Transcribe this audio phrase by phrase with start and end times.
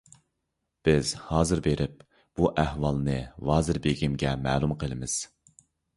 [0.87, 2.01] بىز ھازىر بېرىپ،
[2.41, 3.19] بۇ ئەھۋالنى
[3.51, 5.19] ۋازىر بېگىمگە مەلۇم قىلىمىز.